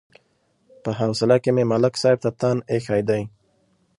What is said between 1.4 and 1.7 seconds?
کې مې